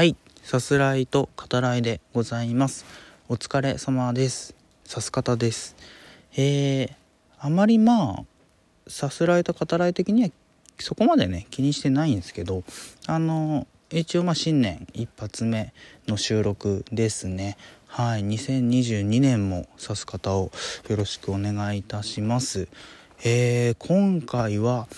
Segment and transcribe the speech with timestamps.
[0.00, 0.16] はい。
[0.42, 2.86] さすらいと語らいでございます。
[3.28, 4.54] お疲れ様です。
[4.86, 5.76] さす方です。
[6.38, 6.92] えー、
[7.38, 8.24] あまりまあ
[8.88, 10.30] さすらいと語らい的には
[10.78, 12.62] そこまでね気にしてないんですけど
[13.08, 15.74] あの一応まあ新年一発目
[16.08, 17.58] の収録ですね。
[17.86, 18.22] はい。
[18.22, 20.50] 2022年も指す方を
[20.88, 22.68] よろしくお願いいたします。
[23.22, 24.88] えー、今回は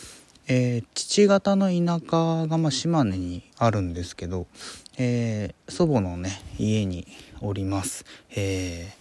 [0.48, 4.46] えー、父方の田舎がま島根にあるんですけど、
[4.98, 7.06] えー、祖母のね家に
[7.40, 8.04] おります、
[8.36, 8.94] え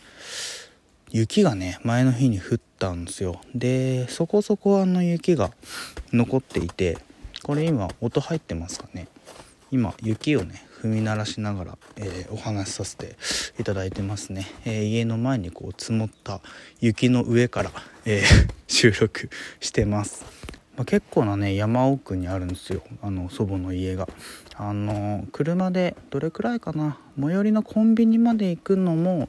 [1.07, 3.41] ー、雪がね前の日に降ったんですよ。
[3.53, 5.51] でそこそこあの雪が
[6.13, 6.97] 残っていて
[7.43, 9.07] これ今音入ってますかね？
[9.71, 13.15] 今雪をね踏み鳴らしながら、えー、お話しさせて
[13.59, 16.41] いただいてますね、えー、家の前にこう積もった
[16.79, 17.71] 雪の上から、
[18.05, 19.29] えー、収録
[19.59, 20.25] してます。
[20.77, 22.81] まあ、結構なね山奥にあるんですよ。
[23.01, 24.07] あの祖母の家が。
[24.55, 26.97] あの車でどれくらいかな。
[27.19, 29.27] 最寄りのコンビニまで行くのも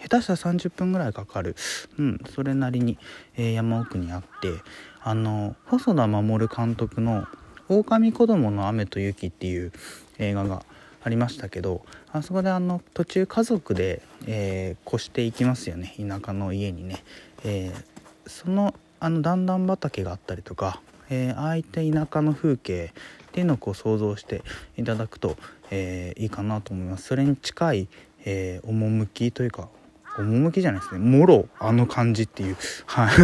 [0.00, 1.56] 下手したら30分ぐらいかかる。
[1.98, 2.98] うんそれなりに、
[3.36, 4.62] えー、山奥にあって。
[5.04, 7.26] あの細田守監督の
[7.68, 9.72] 「狼子供の雨と雪」っていう
[10.18, 10.64] 映画が
[11.02, 15.94] ありましたけどあそこであの途中家族で、えー、越していきますよね。
[15.98, 17.02] 田舎の家にね、
[17.44, 22.94] えー、そのあの段々畑があったりとか、えー、ああいった田舎の風景
[23.26, 24.44] っていうのをこう想像して
[24.76, 25.36] いただくと、
[25.72, 27.08] えー、いいかなと思います。
[27.08, 27.88] それに近い、
[28.24, 29.68] えー、趣というか
[30.16, 31.00] 趣じゃないですね。
[31.00, 32.56] もろあの感じっていう。
[32.86, 33.16] はい、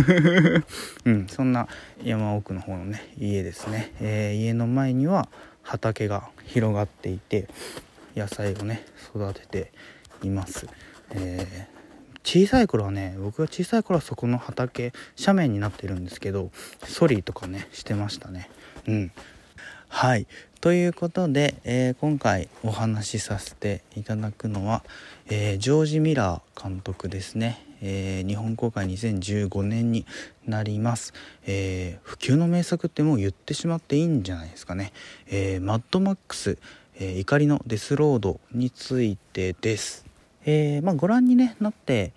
[1.07, 1.69] うん、そんな
[2.03, 5.29] 山奥の方のね家ですね、えー、家の前には
[5.63, 7.49] 畑が広がっていて
[8.17, 8.85] 野菜をね
[9.15, 9.73] 育てて
[10.25, 10.67] います、
[11.13, 11.78] えー
[12.29, 16.51] 小さい頃はね僕が小さい頃はそこの畑斜面になってるんですけど
[16.85, 18.51] ソリとかねしてましたね。
[18.87, 19.13] うん。
[19.89, 20.27] はい。
[20.61, 24.85] ということで、えー、今回お話しさせていただくのは、
[25.31, 30.05] えー、ジョージ・ミラー監督ですね、えー、日本公開2015年に
[30.47, 31.15] なります、
[31.47, 34.93] え不及の名作ってもう言ってしまっていいんじゃないですかね、
[35.29, 36.59] えマッドマックス、
[37.01, 40.08] え怒りのデスロードについてです。
[40.45, 42.13] えー、まあ、ご覧に、ね、なって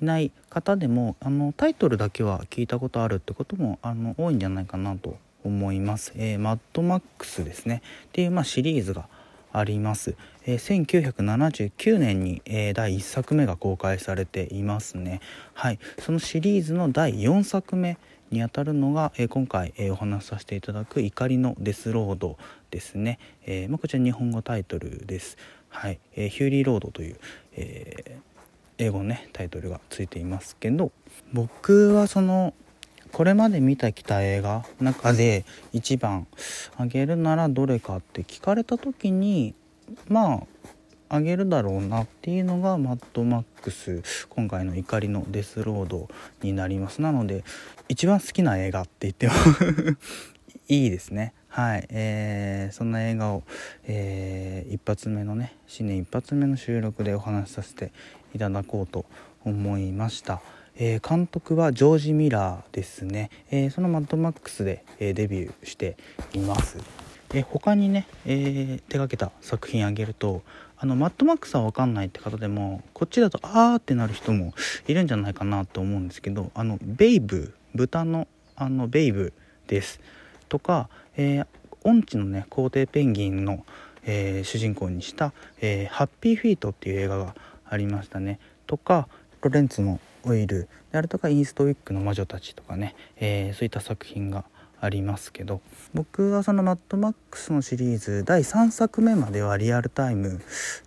[0.00, 6.12] いない方でもあのタイトルだけは聞いたことあるってこともあの多いんじゃないかなと思います。
[6.16, 7.82] えー、マッドマックスですね。
[8.06, 9.08] っていう、まあ、シリーズが
[9.52, 10.14] あります、
[10.46, 15.20] えー、1979年に、えー、第1作目が公開されていますね。
[15.54, 15.78] はい。
[15.98, 17.98] そのシリーズの第4作目
[18.30, 22.38] にあたるのが、えー、今回、え、お話しさせていただく「怒りのデスロード」
[22.70, 25.36] ですね、えまあ、こちら日本語タイトルです。
[25.72, 27.16] はい、えー、ヒューリーロードという、
[27.56, 30.92] えー、英語のねタイトルがついていますけど
[31.32, 32.54] 僕はその
[33.10, 36.26] これまで見てきた映画の中で一番
[36.76, 39.54] あげるならどれかって聞かれた時に
[40.08, 40.42] まあ
[41.08, 46.08] あげるだろうなっていうのがマッドマックス今回の怒りのデスロード
[46.42, 47.02] になります。
[47.02, 47.44] なので
[47.88, 49.34] 一番好きな映画って言っても
[50.68, 51.34] いいですね。
[51.54, 53.42] はい、えー、そんな映画を、
[53.84, 57.92] えー、一発目のね新年一発目の収録でお話しさせて
[58.34, 59.04] いただこうと
[59.44, 60.40] 思いました、
[60.76, 65.98] えー、監督はジョージ・ミラーですね、えー、そのマッドマックスで、え、デビューして
[66.32, 66.78] います。
[67.34, 70.42] え他にね、え、手がけた作品あげると
[70.78, 74.54] あのマッドマックスは分かんないって方でもこっちだとあーってなる人も
[74.86, 78.26] いるんじゃないかなと思うんですけどあのベイブ豚の
[78.56, 79.34] あのベイブ
[79.66, 80.00] です。
[80.52, 81.46] とか、えー、
[81.82, 83.64] 音痴のね皇帝ペンギンの、
[84.04, 85.32] えー、主人公にした、
[85.62, 88.38] えー、ハッピーフィートっていう映画がありましたね。
[88.66, 89.08] とか
[89.40, 90.68] ロレンツのオイル。
[90.90, 94.44] であるとかイーストウィックの魔女たちとかね、えー、そういった作品が
[94.78, 95.62] ありますけど。
[95.94, 100.42] 僕はそのマッドマックスのシリーズ第3作目まではリアルタイム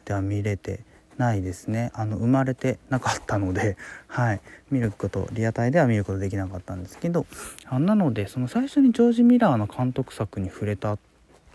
[0.06, 0.82] では見れて
[1.18, 1.92] ないですね。
[1.94, 3.78] あの生まれてなかったので、
[4.08, 7.26] はい、見ることリアタイでは見ることできなかったんですけど
[7.66, 10.98] あなのでその最初にジョージ・ミラーの監督作に触れた、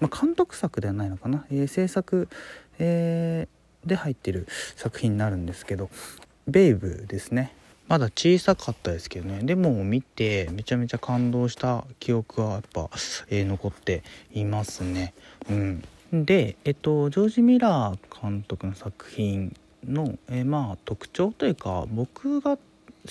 [0.00, 2.28] まあ、監督作ではないのかな、えー、制作、
[2.78, 4.46] えー、で入ってる
[4.76, 5.90] 作品になるんですけど
[6.49, 7.55] 「ベイブ」ですね。
[7.88, 9.40] まだ小さかったですけどね。
[9.43, 12.88] でも見てめちゃめちゃ感動した記憶はやっぱ、
[13.31, 15.12] えー、残っていますね。
[15.50, 15.82] うん。
[16.12, 19.54] で、えっと、ジョージ・ミラー監督の作品
[19.86, 22.62] の、えまあ特徴というか僕が好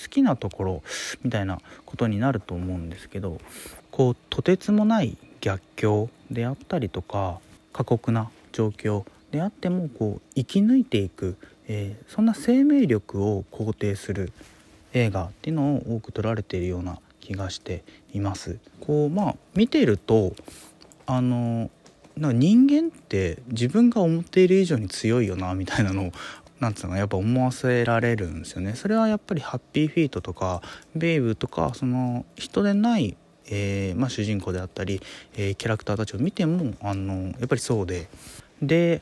[0.08, 0.82] きなところ
[1.22, 3.40] みたいなことになると思うんですけど
[3.90, 7.40] こうとてつもない逆境であったりとか
[7.72, 11.36] 過酷な状況であってもこう生き抜いていく、
[11.66, 14.32] えー、そんな生命力を肯定する
[14.92, 18.58] 映画っていうのを多く撮られているような気がしています。
[18.80, 20.34] こうまあ見てると
[21.06, 21.70] あの
[22.20, 26.12] な人間って自分が思っている以上に強いよなみたいなのを
[26.60, 28.74] なんつうのやっぱ思わせられるんですよね。
[28.74, 30.60] それはやっぱりハッピーフィートとか
[30.94, 33.16] ベイブとかその人でない
[33.52, 35.02] えー、まあ、主人公であったり、
[35.36, 38.08] えー、キャラクターたちを見てもあのやっぱりそうで。
[38.62, 39.00] で、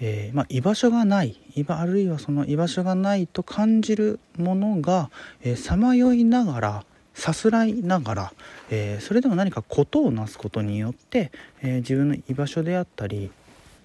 [0.00, 5.10] えー、まあ、居場所がないあるいはその居場所がないと感じるものが
[5.56, 6.84] さまよいながら
[7.20, 8.32] さすらいながら、
[8.70, 11.30] えー、それでも何かことをなすことによって、
[11.60, 13.30] えー、自分の居場所であったり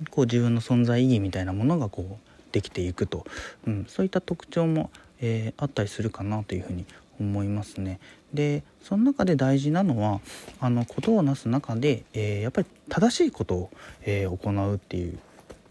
[0.09, 3.25] こう自分の存在意義みたいなものがこうできていくと、
[3.67, 4.89] うん、そういった特徴も、
[5.19, 6.85] えー、あったりするかなというふうに
[7.19, 7.99] 思いますね。
[8.33, 10.21] でその中で大事なのは
[10.61, 13.69] あのことをなす中で、えやっぱり正しいことを、
[14.03, 15.17] え行うっていう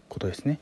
[0.09, 0.59] ことですね。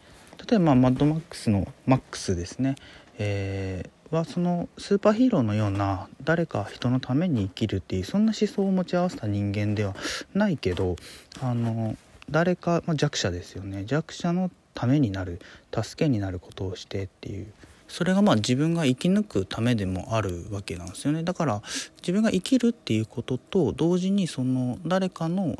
[0.50, 2.76] 例えば、マッドマックスのマックスですね、
[3.18, 9.96] えーはそのスーパーヒーローのような誰か人のために生きるっていうそんな思想を持ち合わせた人間では
[10.34, 10.96] ないけど
[11.42, 11.96] あの
[12.30, 13.84] 誰か、まあ、弱者ですよね。
[13.86, 15.40] 弱者のためになる
[15.74, 17.48] 助けになることをしてっていう。
[17.88, 21.22] それがまあ自分が生き抜くためでもあるわけなんですよね。
[21.24, 21.62] だから
[21.98, 25.56] 自分が生きるっていうことと同時にその誰かの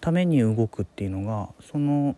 [0.00, 2.16] ために動くっていうのがその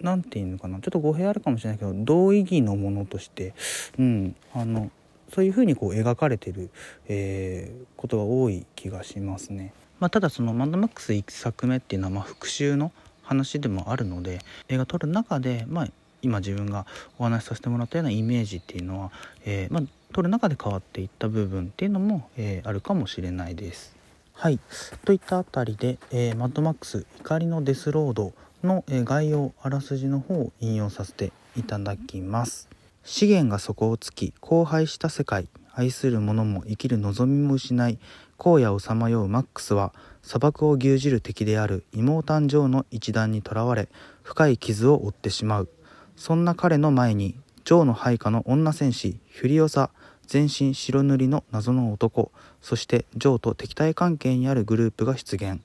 [0.00, 0.80] 何て言うのかな。
[0.80, 3.54] ちょっと語弊あるかもしれないけど同意義のものとして、
[3.98, 4.90] うん、あの
[5.34, 6.70] そういうふうにこう描かれてる、
[7.08, 9.72] えー、ことが多い気がしますね。
[10.00, 12.92] まあ、ただその「マッドマックス」1作目っていうのはま復讐の
[13.22, 14.38] 話でもあるので
[14.68, 15.88] 映画撮る中で、まあ、
[16.22, 16.86] 今自分が
[17.18, 19.12] お話しさせてもらったようなイメージっていうのは、
[19.44, 19.82] えー、まあ、
[20.12, 23.96] 撮る中で変わっていった部分っていうのも、えー、あるかもしれないです。
[24.32, 24.60] はい
[25.04, 28.32] といったあたりで、えー、マッドマックス怒りのデスロード
[28.62, 32.68] の、え概要あらすじの方を引用させていただきます。
[33.10, 37.98] 資源が底をつき荒廃した世界愛する者も生きる望みも失い
[38.36, 39.28] 荒野をさまよう。
[39.28, 43.88] マックスは砂漠を牛耳る敵である妹誕生の一団にとらわれ
[44.22, 45.70] 深い傷を負ってしまう。
[46.16, 47.34] そんな彼の前に
[47.64, 49.88] ジョーの配下の女戦士フュリオサ
[50.26, 55.62] 全身白塗りの謎の男そしてジョーと敵対関係にあるグループが出現。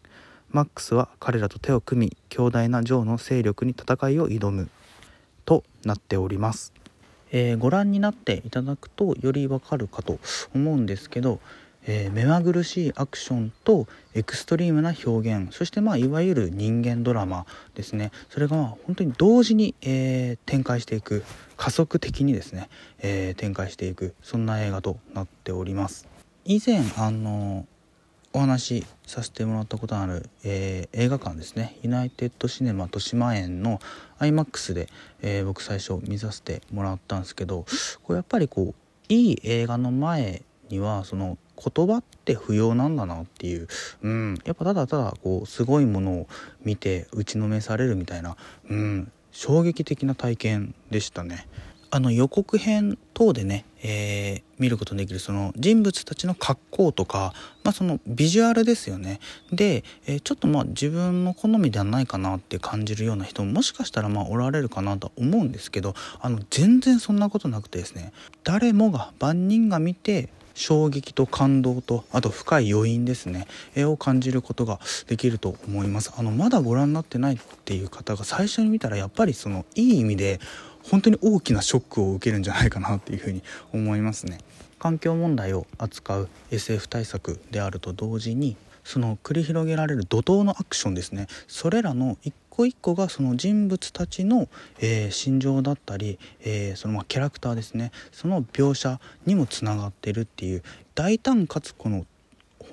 [0.50, 4.69] マックスは彼らと手を組み強大なジョーの勢力に戦いを挑む。
[5.44, 6.72] となっております。
[7.33, 10.19] えー、ご覧になっていただくとよりわかるかと
[10.56, 11.39] 思うんですけど、
[11.85, 17.45] えー、目まぐるしいアクションとエクストリームな表現そしてまあいわゆる人間ドラマ
[17.75, 18.12] ですね。
[18.30, 21.24] それがまあ本当に同時に、えー、展開していく
[21.57, 22.69] 加速的にですね、
[23.00, 26.07] え展開していくそんな映画となっております。
[26.45, 27.65] 以前あの
[28.33, 33.80] お話しさせてもらったことある、えー、映画館ですねユナイテッドシネマ豊島園の
[34.19, 34.89] IMAX で、
[35.21, 37.65] えー、僕最初見させてもらったんですけど
[38.03, 38.75] これやっぱりこう
[39.07, 43.68] いい映画の前にはその言葉って不要なんだなっていう、
[44.01, 46.27] うん、やっぱただただこうすごいものを
[46.63, 48.35] 見て打ちのめされるみたいな、
[48.69, 51.47] うん、衝撃的な体験でしたね。
[51.94, 59.19] あの予告編等でね、えー、見ることのできるその人物たちの格好とか、まあ、そのビジュアルですよね。
[59.51, 68.12] で、えー、ちょっとまあ自分の好みではないかなって感じるような人ももしかしたらまあおられるかなと思うんですけどあの全然そんなことなくてですね
[68.44, 76.12] 誰もが万人が見て衝撃と感動とあと深い余韻ですね絵を感じることができると思います。
[76.18, 80.40] あのまだご覧になってないっていう方が最初に見たらやっぱりそのいい意味で
[80.89, 83.42] 本当に大きなショックを受けるんじゃないかなっていうふうに
[83.73, 84.40] 思いますね。
[84.80, 94.49] 環境問題を扱う SF 対策であると同時にその繰り広げられる怒涛のアクションですねそれらの一個一個がその人物たちの、
[94.80, 100.63] えー、心情だったり、えー、そのまキャラクターですねその描写にもつながってるっていう
[100.95, 102.06] 大胆かつこの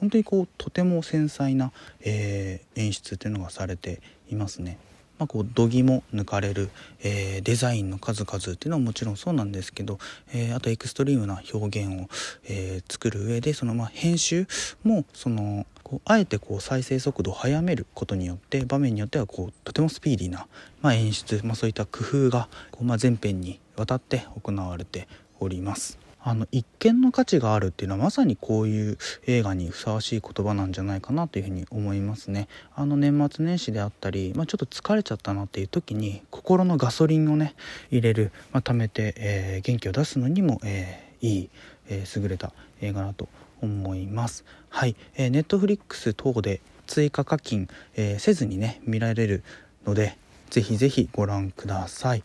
[0.00, 4.00] 本当にこうとても繊細な、えー、演出っていうのがされて
[4.31, 4.79] いますね。
[5.21, 6.71] まあ、こう度肝抜かれる、
[7.03, 9.99] えー、デザインの数々っていうのはもちろんそうなんですけど、
[10.33, 12.09] えー、あとエクストリームな表現を、
[12.49, 14.47] えー、作る上でそのまあ編集
[14.83, 20.47] もそのこうあえてこう再生速度を速めることによって場面によってはこうとてもスピーディーな、
[20.81, 25.07] まあ、演出、まあ、そういった工夫がこう、まあ、全編にわたって行われて
[25.39, 26.00] おります。
[26.23, 32.49] あの一見の価値があるっていうのはまさにこういう映画にふさわしい言葉なんじゃないかなというふうに思いますね。
[32.75, 37.55] あの年末年始であったり、まあ、ちょっと疲れちゃったなっていう時に心のガソリンをね
[37.91, 41.50] 入れる、まあ、貯めて、えー、元気を出すのにも、えー、いい、
[41.89, 43.29] えー、優れた映画だと
[43.62, 44.45] 思います。
[44.69, 49.45] はい、えー、ネットフリックス等で追加課金、え、せずにね見られる
[49.87, 50.19] ので
[50.50, 52.23] ぜひぜひご覧ください。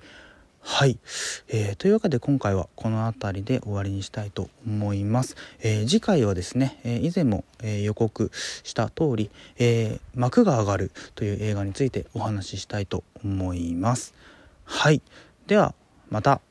[0.67, 0.97] はい、
[1.47, 9.29] えー、というわけで今回はこの辺りで終わりにしたいと思います、えー、次回はですね、えー、以前も、え予告した通り、
[9.59, 14.15] え幕が上がるという映画についてお話ししたいと思います。
[14.63, 15.03] はい。
[15.45, 15.75] では
[16.09, 16.41] また。